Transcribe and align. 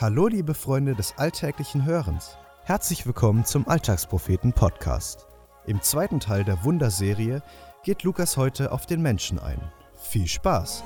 Hallo 0.00 0.26
liebe 0.26 0.54
Freunde 0.54 0.94
des 0.94 1.18
alltäglichen 1.18 1.84
Hörens. 1.84 2.38
Herzlich 2.64 3.06
willkommen 3.06 3.44
zum 3.44 3.68
Alltagspropheten 3.68 4.54
Podcast. 4.54 5.26
Im 5.66 5.82
zweiten 5.82 6.18
Teil 6.18 6.44
der 6.44 6.64
Wunderserie 6.64 7.42
geht 7.84 8.02
Lukas 8.02 8.38
heute 8.38 8.72
auf 8.72 8.86
den 8.86 9.02
Menschen 9.02 9.38
ein. 9.38 9.60
Viel 9.94 10.26
Spaß! 10.26 10.84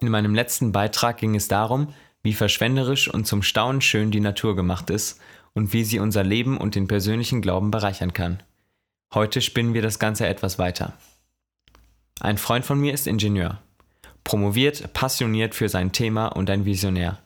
In 0.00 0.08
meinem 0.10 0.34
letzten 0.34 0.72
Beitrag 0.72 1.16
ging 1.16 1.34
es 1.34 1.48
darum, 1.48 1.94
wie 2.22 2.34
verschwenderisch 2.34 3.12
und 3.12 3.26
zum 3.26 3.42
Staunen 3.42 3.80
schön 3.80 4.10
die 4.10 4.20
Natur 4.20 4.54
gemacht 4.54 4.90
ist 4.90 5.18
und 5.54 5.72
wie 5.72 5.84
sie 5.84 5.98
unser 5.98 6.22
Leben 6.22 6.58
und 6.58 6.74
den 6.74 6.86
persönlichen 6.86 7.40
Glauben 7.40 7.70
bereichern 7.70 8.12
kann. 8.12 8.42
Heute 9.12 9.40
spinnen 9.40 9.74
wir 9.74 9.82
das 9.82 9.98
Ganze 9.98 10.28
etwas 10.28 10.60
weiter. 10.60 10.92
Ein 12.20 12.38
Freund 12.38 12.64
von 12.64 12.78
mir 12.78 12.94
ist 12.94 13.08
Ingenieur. 13.08 13.60
Promoviert, 14.22 14.92
passioniert 14.92 15.56
für 15.56 15.68
sein 15.68 15.90
Thema 15.90 16.28
und 16.28 16.48
ein 16.48 16.64
Visionär. 16.64 17.18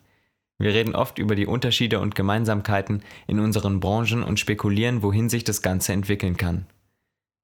Wir 0.59 0.73
reden 0.73 0.95
oft 0.95 1.19
über 1.19 1.34
die 1.34 1.45
Unterschiede 1.45 2.01
und 2.01 2.15
Gemeinsamkeiten 2.15 3.02
in 3.27 3.38
unseren 3.38 3.80
Branchen 3.80 4.23
und 4.23 4.41
spekulieren, 4.41 5.02
wohin 5.02 5.29
sich 5.29 5.45
das 5.45 5.60
Ganze 5.60 5.93
entwickeln 5.93 6.38
kann. 6.38 6.65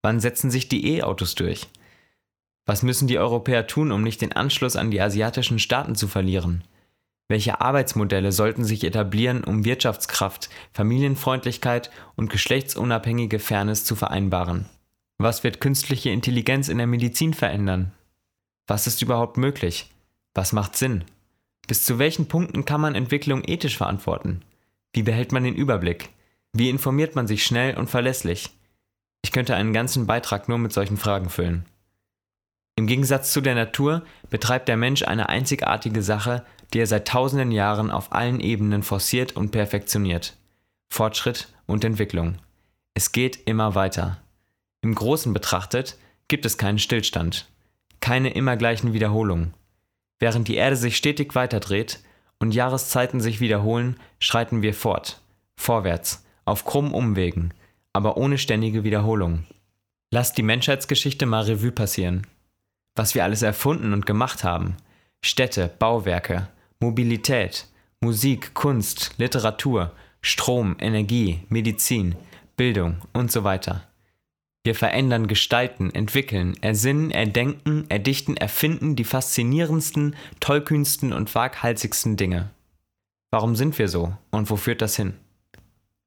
Wann 0.01 0.21
setzen 0.21 0.51
sich 0.51 0.69
die 0.69 0.97
E-Autos 0.97 1.35
durch? 1.35 1.67
Was 2.65 2.83
müssen 2.83 3.09
die 3.09 3.19
Europäer 3.19 3.67
tun, 3.67 3.93
um 3.93 4.03
nicht 4.03 4.23
den 4.23 4.33
Anschluss 4.33 4.77
an 4.77 4.91
die 4.91 5.03
asiatischen 5.03 5.59
Staaten 5.59 5.97
zu 5.97 6.09
verlieren? 6.09 6.65
Welche 7.31 7.61
Arbeitsmodelle 7.61 8.33
sollten 8.33 8.65
sich 8.65 8.83
etablieren, 8.83 9.45
um 9.45 9.65
Wirtschaftskraft, 9.65 10.51
Familienfreundlichkeit 10.73 11.93
und 12.17 12.29
geschlechtsunabhängige 12.29 13.39
Fairness 13.39 13.85
zu 13.85 13.95
vereinbaren? 13.95 14.67
Was 15.17 15.45
wird 15.45 15.61
künstliche 15.61 16.11
Intelligenz 16.11 16.69
in 16.69 16.79
der 16.79 16.89
Medizin 16.89 17.33
verändern? 17.33 17.93
Was 18.67 18.89
ist 18.89 19.01
überhaupt 19.01 19.37
möglich? 19.37 19.93
Was 20.35 20.53
macht 20.53 20.75
Sinn? 20.75 21.05
Bis 21.69 21.85
zu 21.85 22.01
welchen 22.01 22.27
Punkten 22.27 22.65
kann 22.65 22.81
man 22.81 22.97
Entwicklung 22.97 23.45
ethisch 23.47 23.77
verantworten? 23.77 24.43
Wie 24.93 25.05
behält 25.05 25.31
man 25.31 25.45
den 25.45 25.55
Überblick? 25.55 26.09
Wie 26.53 26.69
informiert 26.69 27.15
man 27.15 27.29
sich 27.29 27.45
schnell 27.45 27.79
und 27.79 27.89
verlässlich? 27.89 28.51
Ich 29.23 29.31
könnte 29.31 29.55
einen 29.55 29.73
ganzen 29.73 30.09
Beitrag 30.09 30.49
nur 30.49 30.59
mit 30.59 30.73
solchen 30.73 30.97
Fragen 30.97 31.31
füllen. 31.31 31.65
Im 32.75 32.89
Gegensatz 32.89 33.33
zu 33.33 33.41
der 33.41 33.55
Natur 33.55 34.03
betreibt 34.31 34.67
der 34.67 34.77
Mensch 34.77 35.03
eine 35.03 35.29
einzigartige 35.29 36.03
Sache, 36.03 36.45
die 36.73 36.81
er 36.81 36.87
seit 36.87 37.09
tausenden 37.09 37.53
Jahren 37.53 37.91
auf 37.91 38.13
allen 38.13 38.41
Ebenen 38.41 38.83
forciert 38.83 39.37
und 39.37 39.51
perfektioniert. 39.51 40.37
Fortschritt 40.89 41.49
und 41.67 41.85
Entwicklung. 41.85 42.37
Es 42.95 43.13
geht 43.13 43.47
immer 43.47 43.75
weiter. 43.75 44.19
Im 44.83 44.95
Großen 44.95 45.33
betrachtet 45.33 45.97
gibt 46.29 46.45
es 46.47 46.59
keinen 46.59 46.79
Stillstand, 46.79 47.49
keine 48.01 48.31
immer 48.31 48.57
gleichen 48.57 48.93
Wiederholungen. 48.93 49.55
Während 50.19 50.49
die 50.49 50.57
Erde 50.57 50.77
sich 50.77 50.97
stetig 50.97 51.35
weiterdreht 51.35 52.01
und 52.39 52.55
Jahreszeiten 52.55 53.21
sich 53.21 53.41
wiederholen, 53.41 53.99
schreiten 54.19 54.63
wir 54.63 54.75
fort, 54.75 55.21
vorwärts, 55.57 56.25
auf 56.45 56.65
krummen 56.65 56.93
Umwegen, 56.93 57.53
aber 57.93 58.17
ohne 58.17 58.39
ständige 58.39 58.85
Wiederholung. 58.85 59.45
Lasst 60.11 60.39
die 60.39 60.43
Menschheitsgeschichte 60.43 61.27
mal 61.27 61.45
Revue 61.45 61.73
passieren. 61.73 62.27
Was 62.97 63.15
wir 63.15 63.25
alles 63.25 63.43
erfunden 63.43 63.93
und 63.93 64.07
gemacht 64.07 64.43
haben. 64.43 64.77
Städte, 65.23 65.71
Bauwerke, 65.79 66.49
Mobilität, 66.83 67.67
Musik, 68.01 68.55
Kunst, 68.55 69.13
Literatur, 69.19 69.93
Strom, 70.23 70.77
Energie, 70.81 71.41
Medizin, 71.51 72.15
Bildung 72.57 73.03
und 73.13 73.31
so 73.31 73.45
weiter. 73.45 73.87
Wir 74.65 74.75
verändern, 74.75 75.27
gestalten, 75.27 75.95
entwickeln, 75.95 76.57
ersinnen, 76.63 77.11
erdenken, 77.11 77.85
erdichten, 77.91 78.35
erfinden 78.39 78.97
die 78.97 79.05
faszinierendsten, 79.05 80.17
tollkühnsten 80.41 81.13
und 81.13 81.35
waghalsigsten 81.35 82.17
Dinge. 82.17 82.49
Warum 83.31 83.57
sind 83.57 83.79
wir 83.79 83.89
so 83.89 84.17
und 84.31 84.49
wo 84.49 84.57
führt 84.57 84.81
das 84.81 84.97
hin? 84.97 85.15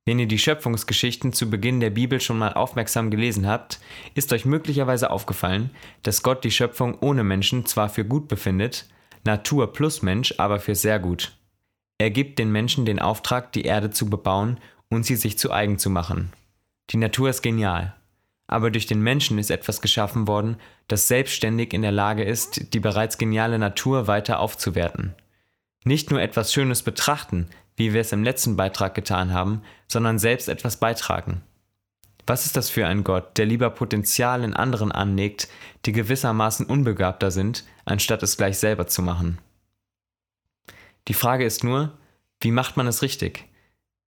Wenn 0.05 0.17
ihr 0.17 0.27
die 0.27 0.39
Schöpfungsgeschichten 0.39 1.33
zu 1.33 1.51
Beginn 1.51 1.81
der 1.81 1.91
Bibel 1.91 2.19
schon 2.19 2.39
mal 2.39 2.53
aufmerksam 2.53 3.11
gelesen 3.11 3.47
habt, 3.47 3.79
ist 4.15 4.33
euch 4.33 4.43
möglicherweise 4.43 5.11
aufgefallen, 5.11 5.69
dass 6.01 6.23
Gott 6.23 6.43
die 6.43 6.51
Schöpfung 6.51 6.97
ohne 6.99 7.23
Menschen 7.23 7.67
zwar 7.67 7.89
für 7.89 8.03
gut 8.03 8.27
befindet, 8.27 8.87
Natur 9.23 9.71
plus 9.71 10.01
Mensch 10.01 10.35
aber 10.37 10.59
für 10.59 10.75
sehr 10.75 10.99
gut. 10.99 11.37
Er 11.97 12.11
gibt 12.11 12.39
den 12.39 12.51
Menschen 12.51 12.85
den 12.85 12.99
Auftrag, 12.99 13.51
die 13.53 13.63
Erde 13.63 13.89
zu 13.91 14.09
bebauen 14.09 14.59
und 14.89 15.05
sie 15.05 15.15
sich 15.15 15.37
zu 15.37 15.51
eigen 15.51 15.77
zu 15.77 15.89
machen. 15.89 16.33
Die 16.89 16.97
Natur 16.97 17.29
ist 17.29 17.41
genial. 17.41 17.95
Aber 18.47 18.69
durch 18.71 18.85
den 18.85 19.01
Menschen 19.01 19.39
ist 19.39 19.49
etwas 19.49 19.81
geschaffen 19.81 20.27
worden, 20.27 20.57
das 20.87 21.07
selbstständig 21.07 21.73
in 21.73 21.81
der 21.81 21.91
Lage 21.93 22.23
ist, 22.23 22.73
die 22.73 22.79
bereits 22.79 23.17
geniale 23.17 23.57
Natur 23.57 24.07
weiter 24.07 24.39
aufzuwerten. 24.39 25.15
Nicht 25.85 26.11
nur 26.11 26.21
etwas 26.21 26.53
Schönes 26.53 26.83
betrachten, 26.83 27.47
wie 27.75 27.93
wir 27.93 28.01
es 28.01 28.11
im 28.11 28.23
letzten 28.23 28.55
Beitrag 28.55 28.95
getan 28.95 29.33
haben, 29.33 29.61
sondern 29.87 30.19
selbst 30.19 30.49
etwas 30.49 30.77
beitragen. 30.77 31.41
Was 32.25 32.45
ist 32.45 32.55
das 32.55 32.69
für 32.69 32.87
ein 32.87 33.03
Gott, 33.03 33.37
der 33.37 33.45
lieber 33.45 33.69
Potenzial 33.69 34.43
in 34.43 34.53
anderen 34.53 34.91
anlegt, 34.91 35.49
die 35.85 35.91
gewissermaßen 35.91 36.65
unbegabter 36.65 37.31
sind, 37.31 37.65
anstatt 37.85 38.23
es 38.23 38.37
gleich 38.37 38.57
selber 38.57 38.87
zu 38.87 39.01
machen? 39.01 39.39
Die 41.09 41.13
Frage 41.13 41.43
ist 41.45 41.63
nur, 41.63 41.97
wie 42.39 42.51
macht 42.51 42.77
man 42.77 42.87
es 42.87 43.01
richtig? 43.01 43.45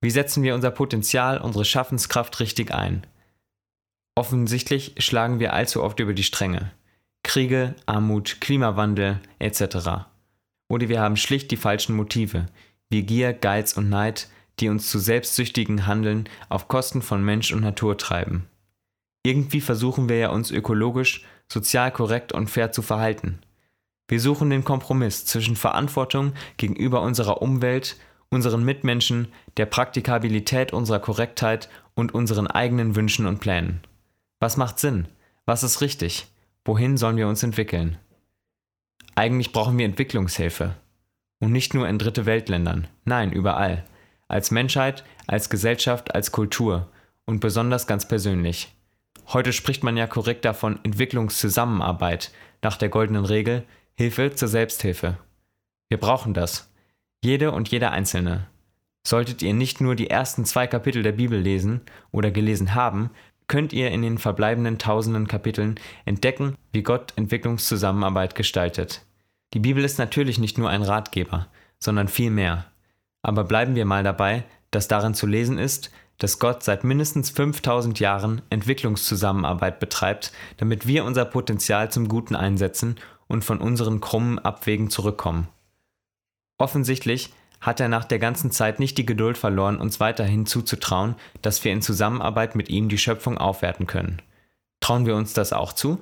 Wie 0.00 0.10
setzen 0.10 0.42
wir 0.42 0.54
unser 0.54 0.70
Potenzial, 0.70 1.38
unsere 1.40 1.64
Schaffenskraft 1.64 2.40
richtig 2.40 2.72
ein? 2.72 3.06
Offensichtlich 4.14 4.94
schlagen 4.98 5.40
wir 5.40 5.52
allzu 5.52 5.82
oft 5.82 6.00
über 6.00 6.14
die 6.14 6.22
Stränge. 6.22 6.72
Kriege, 7.22 7.74
Armut, 7.84 8.40
Klimawandel 8.40 9.20
etc. 9.38 10.06
Oder 10.68 10.88
wir 10.88 11.00
haben 11.00 11.16
schlicht 11.16 11.50
die 11.50 11.56
falschen 11.56 11.94
Motive, 11.96 12.46
wie 12.88 13.02
Gier, 13.02 13.34
Geiz 13.34 13.74
und 13.74 13.90
Neid, 13.90 14.28
die 14.60 14.68
uns 14.68 14.90
zu 14.90 14.98
selbstsüchtigen 14.98 15.86
Handeln 15.86 16.28
auf 16.48 16.68
Kosten 16.68 17.02
von 17.02 17.24
Mensch 17.24 17.52
und 17.52 17.60
Natur 17.60 17.98
treiben. 17.98 18.46
Irgendwie 19.22 19.60
versuchen 19.60 20.08
wir 20.08 20.18
ja 20.18 20.30
uns 20.30 20.50
ökologisch, 20.50 21.24
sozial 21.48 21.90
korrekt 21.90 22.32
und 22.32 22.48
fair 22.48 22.72
zu 22.72 22.82
verhalten. 22.82 23.40
Wir 24.08 24.20
suchen 24.20 24.50
den 24.50 24.64
Kompromiss 24.64 25.26
zwischen 25.26 25.56
Verantwortung 25.56 26.32
gegenüber 26.56 27.02
unserer 27.02 27.42
Umwelt, 27.42 27.96
unseren 28.28 28.64
Mitmenschen, 28.64 29.28
der 29.56 29.66
Praktikabilität 29.66 30.72
unserer 30.72 31.00
Korrektheit 31.00 31.68
und 31.94 32.14
unseren 32.14 32.46
eigenen 32.46 32.94
Wünschen 32.94 33.26
und 33.26 33.40
Plänen. 33.40 33.80
Was 34.38 34.56
macht 34.56 34.78
Sinn? 34.78 35.08
Was 35.44 35.62
ist 35.62 35.80
richtig? 35.80 36.28
Wohin 36.64 36.96
sollen 36.96 37.16
wir 37.16 37.28
uns 37.28 37.42
entwickeln? 37.42 37.98
Eigentlich 39.14 39.52
brauchen 39.52 39.78
wir 39.78 39.86
Entwicklungshilfe. 39.86 40.76
Und 41.38 41.52
nicht 41.52 41.74
nur 41.74 41.88
in 41.88 41.98
dritte 41.98 42.26
Weltländern, 42.26 42.86
nein, 43.04 43.32
überall 43.32 43.84
als 44.28 44.50
Menschheit, 44.50 45.04
als 45.26 45.50
Gesellschaft, 45.50 46.14
als 46.14 46.32
Kultur 46.32 46.88
und 47.24 47.40
besonders 47.40 47.86
ganz 47.86 48.06
persönlich. 48.08 48.74
Heute 49.32 49.52
spricht 49.52 49.82
man 49.82 49.96
ja 49.96 50.06
korrekt 50.06 50.44
davon 50.44 50.78
Entwicklungszusammenarbeit 50.84 52.32
nach 52.62 52.76
der 52.76 52.88
goldenen 52.88 53.24
Regel 53.24 53.64
Hilfe 53.94 54.32
zur 54.34 54.48
Selbsthilfe. 54.48 55.18
Wir 55.88 55.98
brauchen 55.98 56.34
das. 56.34 56.70
Jede 57.22 57.50
und 57.50 57.68
jeder 57.68 57.92
Einzelne. 57.92 58.46
Solltet 59.06 59.42
ihr 59.42 59.54
nicht 59.54 59.80
nur 59.80 59.94
die 59.94 60.10
ersten 60.10 60.44
zwei 60.44 60.66
Kapitel 60.66 61.02
der 61.02 61.12
Bibel 61.12 61.38
lesen 61.38 61.80
oder 62.10 62.30
gelesen 62.30 62.74
haben, 62.74 63.10
könnt 63.46 63.72
ihr 63.72 63.90
in 63.90 64.02
den 64.02 64.18
verbleibenden 64.18 64.78
tausenden 64.78 65.28
Kapiteln 65.28 65.76
entdecken, 66.04 66.56
wie 66.72 66.82
Gott 66.82 67.12
Entwicklungszusammenarbeit 67.16 68.34
gestaltet. 68.34 69.06
Die 69.54 69.60
Bibel 69.60 69.84
ist 69.84 69.98
natürlich 69.98 70.38
nicht 70.38 70.58
nur 70.58 70.68
ein 70.70 70.82
Ratgeber, 70.82 71.46
sondern 71.78 72.08
viel 72.08 72.30
mehr. 72.30 72.66
Aber 73.26 73.42
bleiben 73.42 73.74
wir 73.74 73.86
mal 73.86 74.04
dabei, 74.04 74.44
dass 74.70 74.86
darin 74.86 75.12
zu 75.12 75.26
lesen 75.26 75.58
ist, 75.58 75.90
dass 76.18 76.38
Gott 76.38 76.62
seit 76.62 76.84
mindestens 76.84 77.28
5000 77.30 77.98
Jahren 77.98 78.40
Entwicklungszusammenarbeit 78.50 79.80
betreibt, 79.80 80.30
damit 80.58 80.86
wir 80.86 81.04
unser 81.04 81.24
Potenzial 81.24 81.90
zum 81.90 82.06
Guten 82.06 82.36
einsetzen 82.36 82.94
und 83.26 83.44
von 83.44 83.58
unseren 83.58 84.00
krummen 84.00 84.38
Abwegen 84.38 84.90
zurückkommen. 84.90 85.48
Offensichtlich 86.56 87.34
hat 87.60 87.80
er 87.80 87.88
nach 87.88 88.04
der 88.04 88.20
ganzen 88.20 88.52
Zeit 88.52 88.78
nicht 88.78 88.96
die 88.96 89.06
Geduld 89.06 89.36
verloren, 89.36 89.80
uns 89.80 89.98
weiterhin 89.98 90.46
zuzutrauen, 90.46 91.16
dass 91.42 91.64
wir 91.64 91.72
in 91.72 91.82
Zusammenarbeit 91.82 92.54
mit 92.54 92.68
ihm 92.68 92.88
die 92.88 92.96
Schöpfung 92.96 93.38
aufwerten 93.38 93.88
können. 93.88 94.22
Trauen 94.78 95.04
wir 95.04 95.16
uns 95.16 95.32
das 95.32 95.52
auch 95.52 95.72
zu? 95.72 95.98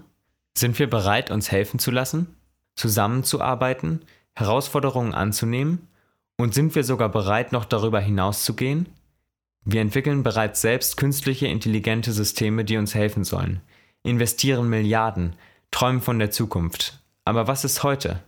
Sind 0.52 0.78
wir 0.78 0.90
bereit, 0.90 1.30
uns 1.30 1.50
helfen 1.50 1.78
zu 1.78 1.90
lassen? 1.90 2.36
Zusammenzuarbeiten? 2.76 4.02
Herausforderungen 4.34 5.14
anzunehmen? 5.14 5.88
Und 6.36 6.54
sind 6.54 6.74
wir 6.74 6.84
sogar 6.84 7.08
bereit, 7.08 7.52
noch 7.52 7.64
darüber 7.64 8.00
hinauszugehen? 8.00 8.88
Wir 9.64 9.80
entwickeln 9.80 10.22
bereits 10.22 10.60
selbst 10.60 10.96
künstliche 10.96 11.46
intelligente 11.46 12.12
Systeme, 12.12 12.64
die 12.64 12.76
uns 12.76 12.94
helfen 12.94 13.24
sollen, 13.24 13.60
investieren 14.02 14.68
Milliarden, 14.68 15.36
träumen 15.70 16.02
von 16.02 16.18
der 16.18 16.30
Zukunft. 16.30 17.00
Aber 17.24 17.46
was 17.46 17.64
ist 17.64 17.82
heute? 17.82 18.22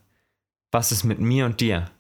Was 0.71 0.93
ist 0.93 1.05
mit 1.05 1.19
mir 1.19 1.45
und 1.45 1.61
dir? 1.61 1.91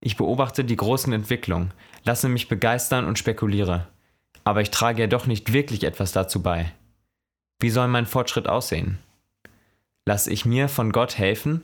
Ich 0.00 0.16
beobachte 0.16 0.64
die 0.64 0.76
großen 0.76 1.12
Entwicklungen, 1.12 1.72
lasse 2.04 2.28
mich 2.28 2.48
begeistern 2.48 3.04
und 3.04 3.18
spekuliere. 3.18 3.88
Aber 4.44 4.60
ich 4.60 4.70
trage 4.70 5.02
ja 5.02 5.06
doch 5.06 5.26
nicht 5.26 5.52
wirklich 5.52 5.84
etwas 5.84 6.12
dazu 6.12 6.42
bei. 6.42 6.72
Wie 7.60 7.70
soll 7.70 7.88
mein 7.88 8.06
Fortschritt 8.06 8.48
aussehen? 8.48 8.98
Lass 10.04 10.26
ich 10.26 10.44
mir 10.44 10.68
von 10.68 10.90
Gott 10.90 11.16
helfen? 11.18 11.62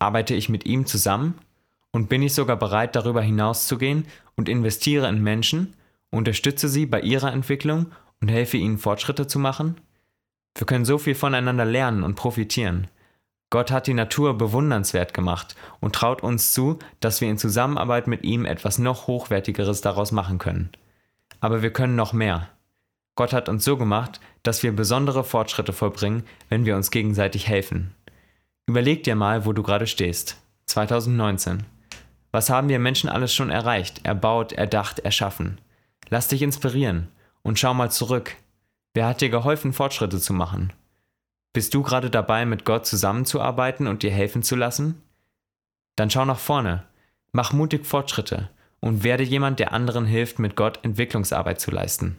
Arbeite 0.00 0.34
ich 0.34 0.48
mit 0.48 0.66
ihm 0.66 0.86
zusammen? 0.86 1.38
Und 1.96 2.10
bin 2.10 2.20
ich 2.20 2.34
sogar 2.34 2.56
bereit, 2.56 2.94
darüber 2.94 3.22
hinauszugehen 3.22 4.04
und 4.34 4.50
investiere 4.50 5.08
in 5.08 5.22
Menschen, 5.22 5.72
unterstütze 6.10 6.68
sie 6.68 6.84
bei 6.84 7.00
ihrer 7.00 7.32
Entwicklung 7.32 7.86
und 8.20 8.28
helfe 8.28 8.58
ihnen 8.58 8.76
Fortschritte 8.76 9.26
zu 9.26 9.38
machen? 9.38 9.80
Wir 10.54 10.66
können 10.66 10.84
so 10.84 10.98
viel 10.98 11.14
voneinander 11.14 11.64
lernen 11.64 12.02
und 12.02 12.14
profitieren. 12.14 12.88
Gott 13.48 13.70
hat 13.70 13.86
die 13.86 13.94
Natur 13.94 14.36
bewundernswert 14.36 15.14
gemacht 15.14 15.56
und 15.80 15.94
traut 15.94 16.22
uns 16.22 16.52
zu, 16.52 16.78
dass 17.00 17.22
wir 17.22 17.30
in 17.30 17.38
Zusammenarbeit 17.38 18.08
mit 18.08 18.24
ihm 18.24 18.44
etwas 18.44 18.76
noch 18.76 19.06
Hochwertigeres 19.06 19.80
daraus 19.80 20.12
machen 20.12 20.36
können. 20.36 20.68
Aber 21.40 21.62
wir 21.62 21.72
können 21.72 21.96
noch 21.96 22.12
mehr. 22.12 22.50
Gott 23.14 23.32
hat 23.32 23.48
uns 23.48 23.64
so 23.64 23.78
gemacht, 23.78 24.20
dass 24.42 24.62
wir 24.62 24.76
besondere 24.76 25.24
Fortschritte 25.24 25.72
vollbringen, 25.72 26.24
wenn 26.50 26.66
wir 26.66 26.76
uns 26.76 26.90
gegenseitig 26.90 27.48
helfen. 27.48 27.94
Überleg 28.66 29.02
dir 29.02 29.16
mal, 29.16 29.46
wo 29.46 29.54
du 29.54 29.62
gerade 29.62 29.86
stehst. 29.86 30.36
2019. 30.66 31.64
Was 32.36 32.50
haben 32.50 32.68
wir 32.68 32.78
Menschen 32.78 33.08
alles 33.08 33.34
schon 33.34 33.48
erreicht, 33.48 34.04
erbaut, 34.04 34.52
erdacht, 34.52 34.98
erschaffen? 34.98 35.58
Lass 36.10 36.28
dich 36.28 36.42
inspirieren 36.42 37.08
und 37.40 37.58
schau 37.58 37.72
mal 37.72 37.90
zurück. 37.90 38.36
Wer 38.92 39.06
hat 39.06 39.22
dir 39.22 39.30
geholfen, 39.30 39.72
Fortschritte 39.72 40.20
zu 40.20 40.34
machen? 40.34 40.74
Bist 41.54 41.72
du 41.72 41.82
gerade 41.82 42.10
dabei, 42.10 42.44
mit 42.44 42.66
Gott 42.66 42.84
zusammenzuarbeiten 42.84 43.86
und 43.86 44.02
dir 44.02 44.10
helfen 44.10 44.42
zu 44.42 44.54
lassen? 44.54 45.00
Dann 45.96 46.10
schau 46.10 46.26
nach 46.26 46.38
vorne, 46.38 46.82
mach 47.32 47.54
mutig 47.54 47.86
Fortschritte 47.86 48.50
und 48.80 49.02
werde 49.02 49.22
jemand, 49.22 49.58
der 49.58 49.72
anderen 49.72 50.04
hilft, 50.04 50.38
mit 50.38 50.56
Gott 50.56 50.80
Entwicklungsarbeit 50.82 51.58
zu 51.58 51.70
leisten. 51.70 52.18